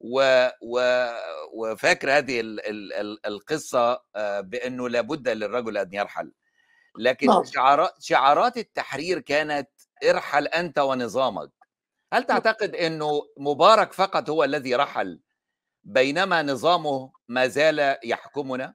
[0.00, 1.06] و و
[1.52, 6.32] وفاكر هذه ال ال ال القصة آه، بأنه لابد للرجل أن يرحل.
[6.98, 7.44] لكن نعم.
[7.44, 9.68] شعارات شعارات التحرير كانت
[10.04, 11.50] ارحل أنت ونظامك.
[12.12, 15.20] هل تعتقد أنه مبارك فقط هو الذي رحل
[15.84, 18.74] بينما نظامه ما زال يحكمنا؟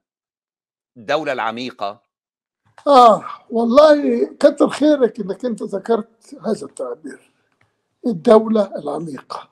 [0.96, 2.05] الدولة العميقة.
[2.86, 7.32] آه والله كتر خيرك إنك أنت ذكرت هذا التعبير
[8.06, 9.48] الدولة العميقة.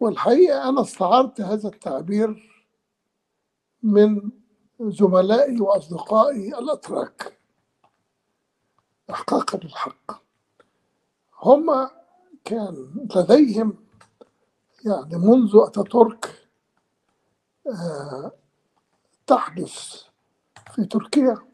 [0.00, 2.50] والحقيقة أنا استعرت هذا التعبير
[3.82, 4.30] من
[4.80, 7.38] زملائي وأصدقائي الأتراك
[9.10, 10.22] إحقاقا للحق
[11.42, 11.88] هم
[12.44, 13.76] كان لديهم
[14.84, 16.48] يعني منذ أتاتورك
[17.66, 18.32] آه،
[19.26, 20.02] تحدث
[20.74, 21.53] في تركيا.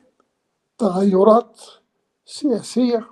[0.80, 1.60] تغيرات
[2.26, 3.10] سياسية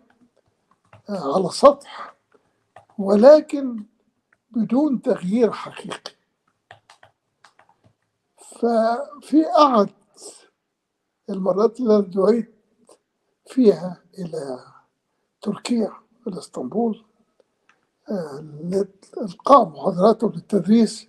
[1.08, 2.16] آه، على سطح
[2.98, 3.84] ولكن
[4.50, 6.12] بدون تغيير حقيقي.
[8.36, 9.88] ففي أحد
[11.30, 12.54] المرات التي دعيت
[13.46, 14.64] فيها إلى
[15.42, 15.92] تركيا
[16.26, 17.04] إلى إسطنبول
[18.10, 21.08] آه، لإلقاء محاضرات للتدريس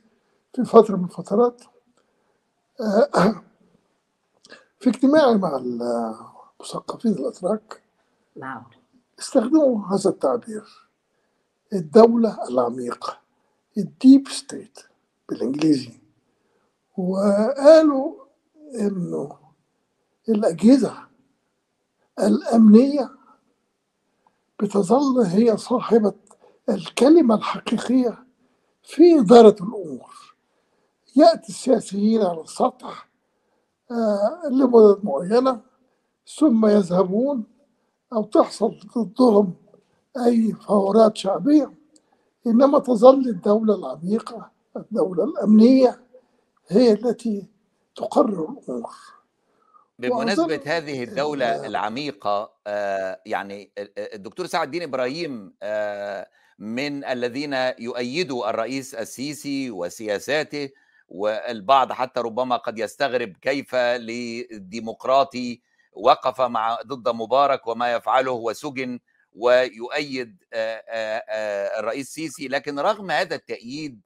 [0.53, 1.61] في فترة من الفترات.
[2.81, 3.09] آه،
[4.79, 5.57] في اجتماعي مع
[6.59, 7.81] المثقفين الأتراك
[8.35, 8.63] نعم.
[9.19, 10.89] استخدموا هذا التعبير.
[11.73, 13.17] الدولة العميقة
[13.77, 14.79] الديب ستيت
[15.29, 15.99] بالإنجليزي.
[16.97, 18.25] وقالوا
[18.75, 19.37] إنه
[20.29, 21.07] الأجهزة
[22.19, 23.09] الأمنية
[24.59, 26.13] بتظل هي صاحبة
[26.69, 28.23] الكلمة الحقيقية
[28.83, 30.35] في إدارة الأمور.
[31.15, 33.09] يأتي السياسيين على السطح
[33.91, 35.68] آه، لمدة معينة
[36.37, 37.43] ثم يذهبون
[38.13, 39.53] أو تحصل ضدهم
[40.25, 41.73] أي فورات شعبية.
[42.47, 46.01] إنما تظل الدولة العميقة الدولة الأمنية
[46.67, 47.47] هي التي
[47.95, 48.89] تقرر الأمور.
[49.99, 56.27] بمناسبة هذه الدولة ال- العميقة آه، يعني ال- الدكتور سعد الدين إبراهيم آه،
[56.59, 60.69] من الذين يؤيدوا الرئيس السيسي وسياساته
[61.09, 65.61] والبعض حتى ربما قد يستغرب كيف لديمقراطي
[65.99, 68.99] وقف مع ضد مبارك وما يفعله وسجن
[69.33, 70.43] ويؤيد
[71.79, 74.01] الرئيس السيسي لكن رغم هذا التأييد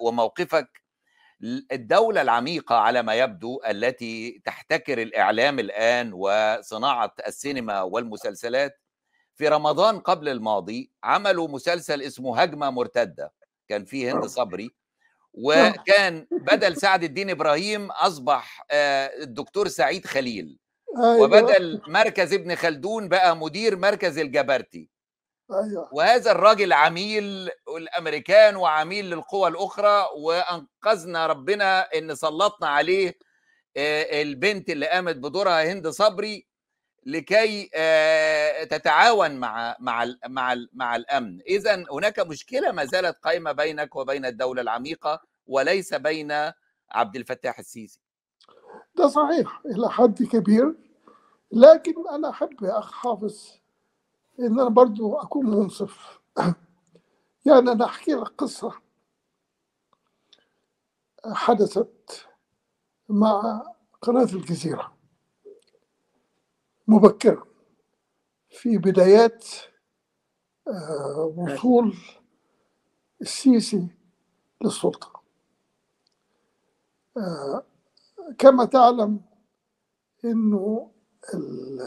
[0.00, 0.84] وموقفك
[1.72, 8.80] الدولة العميقة على ما يبدو التي تحتكر الإعلام الآن وصناعة السينما والمسلسلات
[9.34, 13.32] في رمضان قبل الماضي عملوا مسلسل اسمه هجمة مرتدة.
[13.68, 14.70] كان فيه هند صبري
[15.34, 20.58] وكان بدل سعد الدين إبراهيم أصبح آه، الدكتور سعيد خليل.
[20.98, 21.16] أيوه.
[21.20, 24.88] وبدل مركز ابن خلدون بقى مدير مركز الجبرتي
[25.50, 25.88] أيوه.
[25.92, 33.18] وهذا الراجل عميل الأمريكان وعميل للقوى الأخرى وأنقذنا ربنا إن سلطنا عليه
[33.76, 36.46] آه، البنت اللي قامت بدورها هند صبري.
[37.06, 41.40] لكي آه، تتعاون مع مع مع مع الأمن.
[41.40, 46.32] إذا هناك مشكلة ما زالت قائمه بينك وبين الدولة العميقة وليس بين
[46.90, 48.00] عبد الفتاح السيسي.
[48.96, 50.74] ده صحيح إلى حد كبير.
[51.52, 53.48] لكن أنا أحب يا أخ حافظ
[54.40, 56.20] إن أنا برضو أكون منصف.
[57.46, 58.72] يعني أنا أحكي لك قصة
[61.32, 62.26] حدثت
[63.08, 63.62] مع
[64.02, 64.93] قناة الجزيرة.
[66.88, 67.44] مبكرا
[68.50, 69.46] في بدايات
[70.68, 71.96] آه، وصول
[73.20, 73.88] السيسي
[74.64, 75.22] للسلطة.
[77.16, 77.66] آه،
[78.38, 79.20] كما تعلم
[80.24, 80.90] إنه
[81.34, 81.80] ال-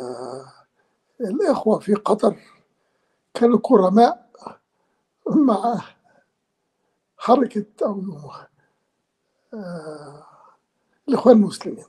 [1.22, 2.40] الإخوة في قطر
[3.34, 4.32] كانوا كرماء
[5.28, 5.82] مع
[7.18, 8.02] حركة أو
[9.54, 10.26] آه،
[11.10, 11.86] الإخوان المسلمين.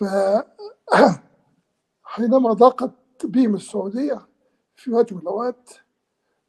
[2.08, 2.90] فحينما ضاقت
[3.24, 4.26] بهم السعودية
[4.76, 5.70] في وقت من الاوقات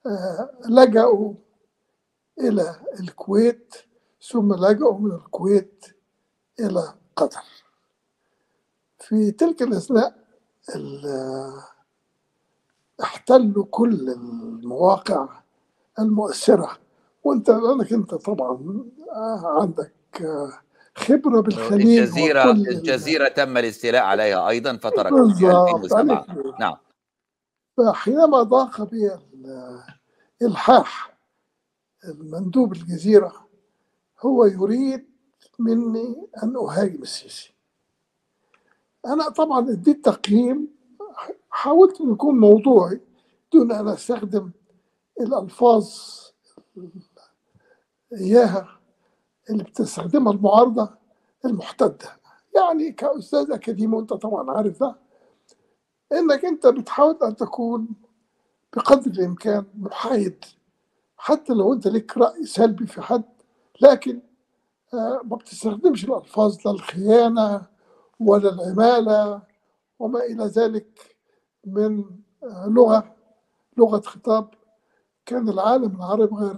[0.06, 1.34] آه، لجأوا
[2.40, 3.76] إلى الكويت
[4.32, 5.86] ثم لجأوا من الكويت
[6.60, 7.42] إلى قطر.
[9.00, 10.26] في تلك الأثناء
[10.76, 11.62] ال-
[13.04, 15.42] احتلوا كل المواقع
[16.00, 16.78] المؤثرة.
[17.24, 19.94] وانت لأنك أنت طبعا آه، عندك
[21.00, 26.30] خبرة بالخليج الجزيره الجزيرة تم الاستيلاء عليها أيضا فتركت في بالضبط 2007 عليك.
[26.46, 26.56] نور.
[26.60, 26.78] نعم.
[27.78, 29.84] فحينما ضاق بي ال-
[30.42, 31.18] إلحاح.
[32.06, 33.48] المندوب الجزيرة
[34.22, 35.10] هو يريد
[35.60, 37.54] مني أن أهاجم السيسي.
[39.06, 40.68] أنا طبعا اديت تقييم
[41.50, 43.02] حاولت أن يكون موضوعي
[43.54, 44.52] دون أن أستخدم
[45.22, 45.90] الألفاظ
[48.14, 48.79] إياها.
[49.50, 50.90] اللي بتستخدمها المعارضة
[51.46, 52.20] المحتدة.
[52.56, 54.96] يعني كأستاذ أكاديمي وأنت طبعا عارف ده
[56.14, 57.88] إنك أنت بتحاول أن تكون
[58.76, 60.46] بقدر الإمكان محايد
[61.18, 63.24] حتى لو أنت لك رأي سلبي في حد
[63.82, 64.22] لكن
[64.94, 67.62] آه، ما بتستخدمش الألفاظ لا الخيانة
[68.20, 69.42] ولا العمالة
[70.00, 71.18] وما إلى ذلك
[71.66, 72.06] من
[72.44, 73.16] آه، لغة
[73.78, 74.50] لغة خطاب.
[75.26, 76.58] كان العالم العربي غير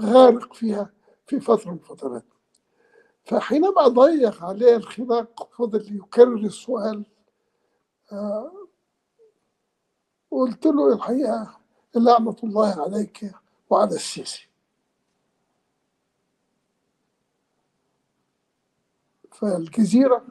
[0.00, 0.90] غارق فيها.
[1.30, 2.24] في فترة من الفترات.
[3.24, 7.04] فحينما ضيق عليه الخناق فضل يكرر السؤال
[8.12, 8.52] آه،
[10.30, 11.60] قلت له الحقيقة
[11.96, 13.34] لعنة الله عليك
[13.70, 14.48] وعلى السيسي
[19.32, 20.26] فالجزيرة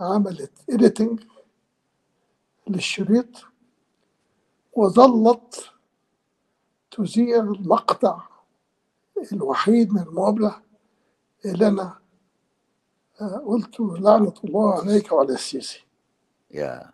[0.00, 1.24] عملت إديتنج
[2.68, 3.44] للشريط
[4.72, 5.72] وظلت
[6.90, 8.33] تذيع المقطع
[9.32, 10.62] الوحيد من المقابلة
[11.44, 11.98] اللي أنا
[13.20, 15.84] آه، قلت لعنة الله عليك وعلى السيسي
[16.50, 16.92] يا.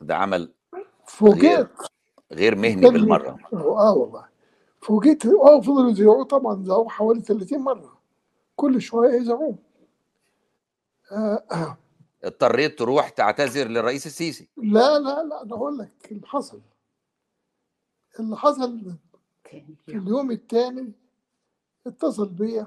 [0.00, 0.52] ده عمل
[1.06, 1.68] فوجئت.
[2.32, 3.38] غير مهني بالمرة.
[3.52, 4.28] آه والله.
[4.80, 5.26] فوجئت.
[5.26, 7.98] آه فضلوا يذيعوه طبعا ذاعوه حوالي 30 مرة.
[8.56, 9.58] كل شوية يذيعوه
[11.12, 11.78] آه آه.
[12.24, 14.48] اضطريت تروح تعتذر للرئيس السيسي.
[14.56, 16.60] لا لا لا أنا أقول لك اللي حصل.
[18.20, 18.96] اللي حصل
[19.86, 20.92] في اليوم الثاني
[21.86, 22.66] اتصل بيا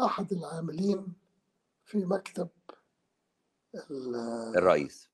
[0.00, 1.12] أحد العاملين
[1.84, 2.48] في مكتب
[3.90, 4.16] ال-
[4.56, 5.08] الرئيس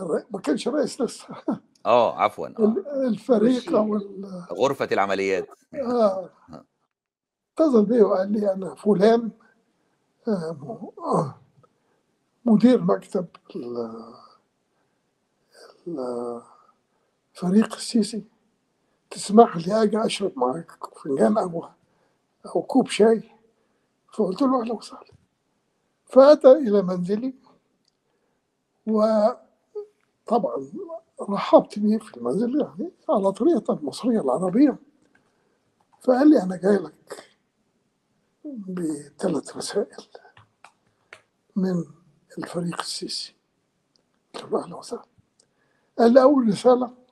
[0.00, 1.26] الر- ما كانش رئيس لسه
[1.86, 2.50] آه عفوا آه.
[2.64, 3.74] ال- الفريق.
[3.74, 3.94] أو
[4.52, 6.30] غرفة العمليات آه.
[7.52, 9.30] اتصل بيا وقال لي أنا فلان
[10.28, 11.40] آه، آه،
[12.44, 14.14] مدير مكتب ال-
[15.86, 16.42] ال-
[17.34, 18.24] فريق السيسي
[19.16, 21.74] تسمح لي أجي أشرب معاك فنجان قهوه
[22.46, 23.22] أو كوب شاي؟
[24.14, 25.12] فقلت له أهلا وسهلا.
[26.06, 27.34] فأتى إلى منزلي
[28.86, 29.38] وطبعا
[31.20, 34.78] رحبت بيه في المنزل يعني على طريقة المصرية العربية.
[36.00, 37.26] فقال لي أنا جاي لك
[38.44, 40.06] بثلاث رسائل
[41.56, 41.84] من
[42.38, 43.34] الفريق السيسي.
[44.34, 45.04] قلت له أهلا وسهلا.
[45.98, 47.05] قال لي أول رسالة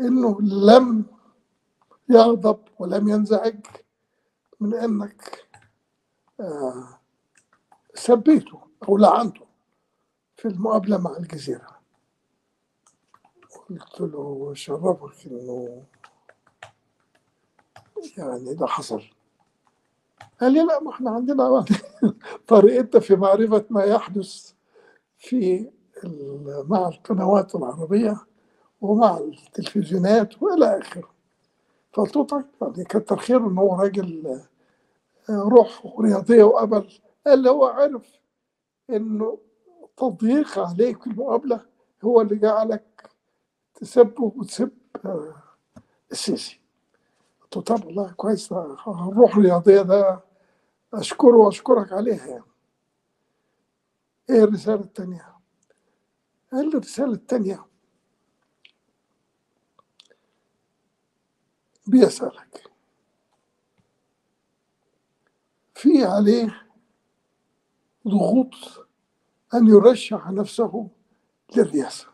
[0.00, 1.04] إنه لم
[2.08, 3.56] يغضب ولم ينزعج
[4.60, 5.48] من إنك
[6.40, 7.00] آه،
[7.94, 9.46] سبيته أو لعنته
[10.36, 11.74] في المقابلة مع الجزيرة.
[13.70, 15.82] قلت له شرفك إنه
[18.18, 19.02] يعني ده حصل.
[20.40, 21.64] قال لي لا ما إحنا عندنا
[22.48, 24.52] طريقتنا في معرفة ما يحدث
[25.18, 25.70] في
[26.68, 28.16] مع القنوات العربية.
[28.84, 31.08] ومع التلفزيونات وإلى آخره.
[31.92, 34.40] فقلت له طيب يعني كتر خيره إن هو راجل
[35.30, 36.88] آه، روح رياضية وقبل
[37.26, 38.20] قال لي هو عرف
[38.90, 39.38] إنه
[39.96, 41.60] تضييق عليك في المقابلة
[42.04, 43.10] هو اللي جعلك
[43.74, 44.70] تسبه وتسب
[45.04, 45.34] آه،
[46.12, 46.60] السيسي
[47.42, 50.20] قلت له طب والله كويس الروح الرياضية ده
[50.94, 52.44] أشكره وأشكرك عليها يعني.
[54.30, 55.34] إيه الرسالة التانية؟
[56.52, 57.64] قال لي الرسالة التانية
[61.86, 62.70] بيسألك
[65.74, 66.62] في عليه
[68.08, 68.54] ضغوط
[69.54, 70.88] أن يرشح نفسه
[71.56, 72.06] للرئاسة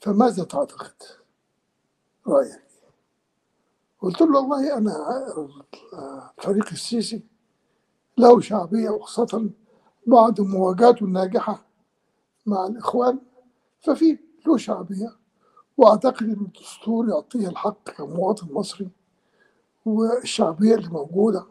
[0.00, 1.02] فماذا تعتقد؟
[2.26, 2.62] رأيك؟
[4.00, 4.92] قلت له والله أنا
[6.38, 7.22] الفريق السيسي
[8.18, 9.50] له شعبية وخاصة
[10.06, 11.64] بعد مواجهاته الناجحة
[12.46, 13.18] مع الإخوان
[13.80, 15.16] ففي له شعبية
[15.76, 18.90] وأعتقد أن الدستور يعطيه الحق كمواطن مصري
[19.86, 21.46] والشعبية اللي موجودة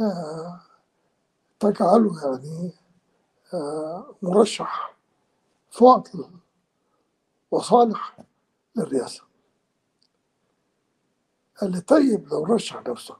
[0.00, 0.60] آه،
[1.60, 2.72] تجعله يعني
[3.54, 4.96] آه، مرشح
[5.70, 6.24] فاضل
[7.50, 8.18] وصالح
[8.76, 9.22] للرئاسة.
[11.60, 13.16] قال لي طيب لو رشح نفسه.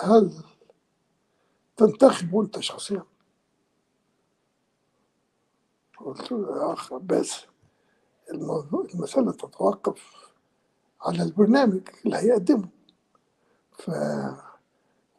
[0.00, 0.32] هل
[1.78, 3.02] تنتخب أنت شخصيا؟
[5.98, 7.46] قلت له يا أخ عباس
[8.32, 10.30] الموضوع المسألة تتوقف
[11.02, 12.68] على البرنامج اللي هيقدمه
[13.72, 13.90] ف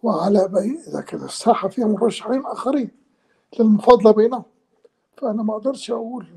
[0.04, 0.80] وعلى بي...
[0.88, 2.92] إذا كان الساحة فيها مرشحين آخرين
[3.60, 4.44] للمفاضلة بينهم
[5.18, 6.28] فأنا ما أقدرش أقول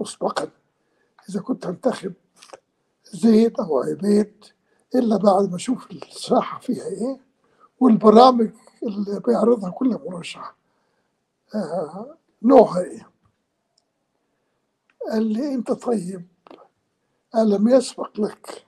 [0.00, 0.48] مسبقا
[1.28, 2.12] إذا كنت أنتخب
[3.12, 4.44] زيد أو عبيد
[4.94, 7.20] إلا بعد ما أشوف الساحة فيها إيه
[7.80, 8.50] والبرامج
[8.84, 10.54] اللي بيعرضها كل مرشح
[11.54, 13.10] آه نوعها إيه
[15.10, 16.26] قال لي أنت طيب
[17.34, 18.66] ألم يسبق لك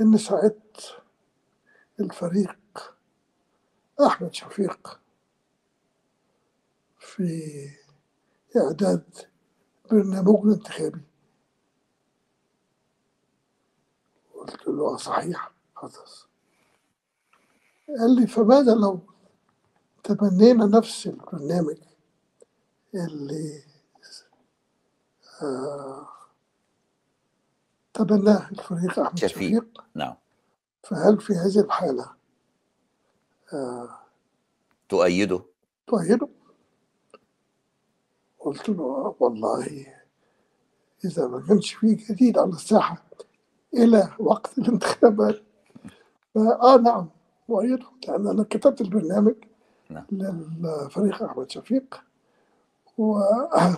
[0.00, 1.02] إن ساعدت
[2.00, 2.58] الفريق
[4.06, 5.00] أحمد شفيق
[6.98, 7.68] في
[8.56, 9.04] إعداد
[9.90, 11.00] برنامجه الانتخابي.
[14.34, 16.24] قلت له آه صحيح حدث
[17.98, 19.00] قال لي فماذا لو
[20.04, 21.76] تبنينا نفس البرنامج
[22.94, 23.62] اللي
[25.42, 26.08] آه
[27.94, 29.84] تبناه الفريق أحمد شفيق.
[29.94, 30.14] نعم.
[30.82, 32.10] فهل في هذه الحالة
[33.52, 33.98] آه
[34.88, 35.42] تؤيده؟
[35.86, 36.28] تؤيده؟
[38.38, 39.86] قلت له والله
[41.04, 43.02] إذا ما كانش في جديد على الساحة
[43.74, 45.42] إلى وقت الانتخابات.
[46.34, 47.08] فآه نعم.
[47.50, 49.34] مؤيده لأن أنا كتبت البرنامج
[49.90, 50.04] نعم.
[50.12, 52.00] للفريق أحمد شفيق
[52.98, 53.74] ومقتنع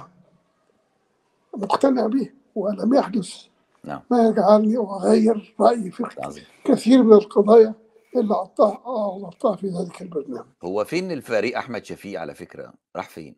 [2.14, 3.44] به ولم يحدث.
[3.84, 4.00] نعم.
[4.10, 6.44] ما يجعلني أغير رأيي في عظيم.
[6.64, 7.74] كثير من القضايا
[8.16, 8.82] اللي أعطاها
[9.24, 10.46] أعطاها في ذلك البرنامج.
[10.64, 13.36] هو فين الفريق أحمد شفيق على فكرة؟ راح فين؟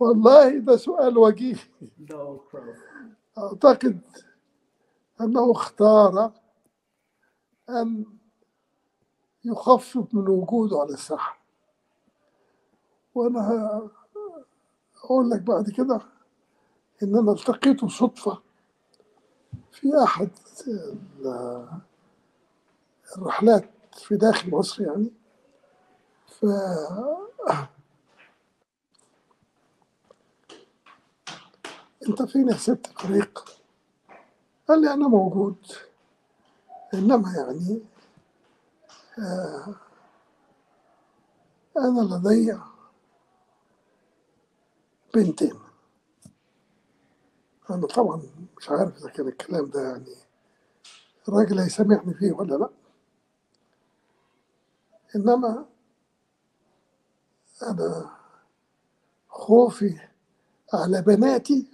[0.00, 1.56] والله ده سؤال وجيه.
[3.38, 4.00] أعتقد
[5.20, 6.32] أنه اختار
[7.68, 8.04] أن
[9.44, 11.38] يخفف من وجوده على الساحة
[13.14, 13.80] وأنا
[15.04, 16.00] أقول لك بعد كده
[17.02, 18.38] إن أنا التقيته صدفة
[19.72, 20.30] في أحد
[20.68, 21.68] ال-
[23.16, 25.10] الرحلات في داخل مصر يعني.
[26.28, 26.46] ف
[32.08, 33.44] أنت فين يا ست فريق؟
[34.68, 35.56] قال لي أنا موجود.
[36.94, 37.80] إنما يعني
[39.18, 39.76] أنا
[42.00, 42.58] لدي
[45.14, 45.54] بنتين.
[47.70, 48.22] أنا طبعا
[48.58, 50.14] مش عارف إذا كان الكلام ده يعني
[51.28, 52.70] الراجل هيسامحني فيه ولا لأ.
[55.16, 55.66] إنما
[57.62, 58.16] أنا
[59.28, 60.00] خوفي
[60.74, 61.68] على بناتي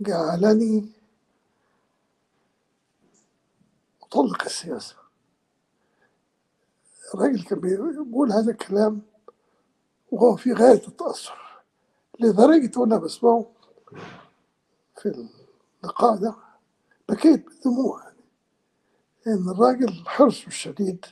[0.00, 0.92] جعلني
[4.02, 4.96] أطلق السياسة.
[7.14, 9.02] الراجل كان بيقول هذا الكلام
[10.10, 11.46] وهو في غاية التأثر.
[12.20, 13.46] لدرجة وأنا بسمعه
[14.96, 15.28] في
[15.84, 16.34] اللقاء ده
[17.08, 18.16] بكيت بدموع يعني
[19.26, 21.06] إن الراجل حرصه الشديد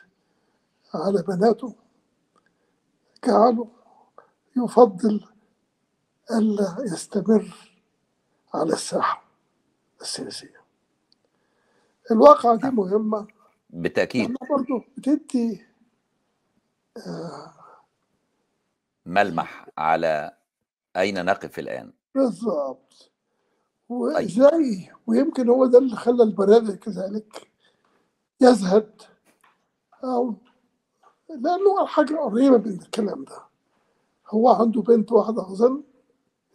[0.94, 1.74] على بناته
[3.26, 3.68] جعله
[4.56, 5.24] يفضل
[6.30, 7.54] ألا يستمر
[8.54, 9.24] على الساحة
[10.00, 10.60] السياسية.
[12.10, 13.26] الواقعة دي مهمة.
[13.70, 15.66] بالتاكيد لأنها برضه بتدي
[19.06, 20.36] ملمح على
[20.96, 23.10] أين نقف الآن؟ بالظبط
[23.88, 27.50] وازاي ويمكن هو ده اللي خلى البرادعي كذلك
[28.40, 29.02] يزهد
[30.04, 30.34] أو
[31.28, 33.38] لأنه حاجة قريبة من الكلام ده.
[34.30, 35.82] هو عنده بنت واحدة أظن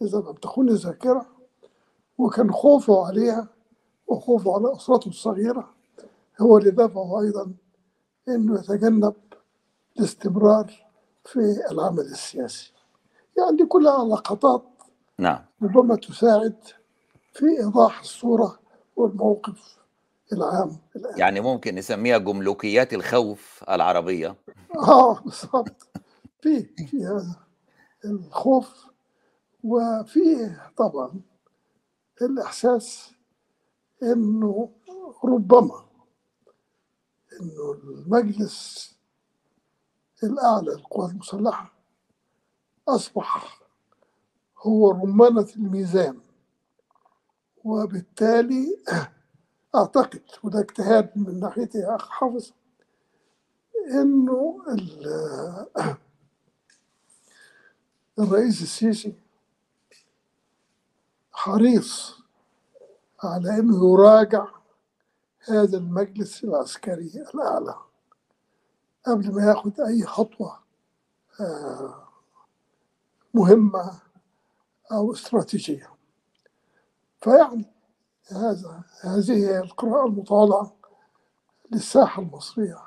[0.02, 1.26] إذا لم تخن الذاكرة
[2.18, 3.48] وكان خوفه عليها
[4.06, 5.74] وخوفه على أسرته الصغيرة.
[6.40, 7.52] هو اللي دفعه أيضا
[8.28, 9.14] إنه يتجنب
[10.00, 10.72] الاستمرار
[11.24, 11.38] في
[11.70, 12.72] العمل السياسي.
[13.38, 14.64] يعني دي كلها لقطات
[15.18, 15.44] نعم.
[15.62, 16.56] ربما تساعد
[17.32, 18.60] في إيضاح الصورة
[18.96, 19.76] والموقف
[20.32, 21.18] العام الآن.
[21.18, 24.36] يعني ممكن نسميها جملوكيات الخوف العربية.
[24.76, 25.88] آه بالظبط
[26.42, 27.36] في في هذا
[28.04, 28.86] الخوف
[29.64, 31.20] وفي طبعا
[32.22, 33.10] الإحساس
[34.02, 34.70] إنه
[35.24, 35.84] ربما
[37.40, 38.90] إنه المجلس
[40.24, 41.72] الاعلى للقوات المسلحه
[42.88, 43.60] أصبح
[44.58, 46.20] هو رمانة الميزان
[47.64, 48.78] وبالتالي
[49.74, 52.50] أعتقد وده اجتهاد من ناحيتي يا أخ حافظ
[54.68, 55.76] ال-
[58.18, 59.14] الرئيس السيسي
[61.32, 62.16] حريص
[63.24, 64.46] على إنه يراجع
[65.40, 67.74] هذا المجلس العسكري الأعلى.
[69.06, 70.58] قبل ما ياخد أي خطوة
[71.40, 72.08] آه،
[73.34, 74.00] مهمة
[74.92, 75.90] أو استراتيجية.
[77.22, 77.64] فيعني
[78.30, 80.76] هذا هذه هي القراءة المطالعه
[81.72, 82.78] للساحة المصرية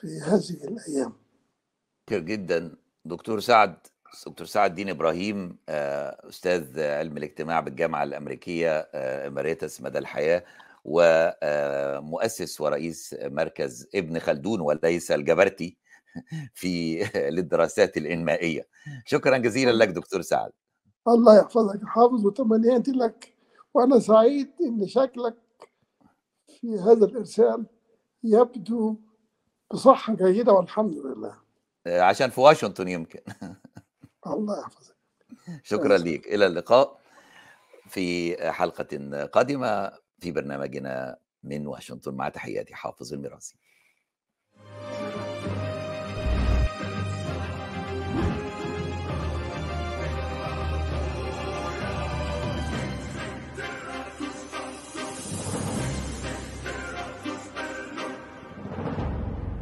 [0.00, 1.12] في هذه الأيام.
[2.06, 2.76] كتير جدا.
[3.04, 3.76] دكتور سعد
[4.26, 10.44] دكتور سعد دين إبراهيم آه، أستاذ علم الاجتماع بالجامعة الأمريكية آه، اماريتس مدى الحياة.
[10.84, 15.76] ومؤسس ورئيس مركز ابن خلدون وليس الجبرتي
[16.54, 18.68] في للدراسات الإنمائية.
[19.04, 20.50] شكرا جزيلا لك دكتور سعد.
[21.08, 23.34] الله يحفظك حافظ وتمنياتي لك.
[23.74, 25.36] وأنا سعيد إن شكلك
[26.60, 27.66] في هذا الإرسال
[28.24, 28.96] يبدو
[29.72, 31.36] بصحة جيدة والحمد لله.
[31.86, 33.20] عشان في واشنطن يمكن.
[34.26, 34.96] الله يحفظك.
[35.62, 36.26] شكرا ليك.
[36.26, 37.00] إلى اللقاء
[37.88, 39.92] في حلقة قادمة.
[40.20, 43.54] في برنامجنا من واشنطن مع تحياتي حافظ الميراثي.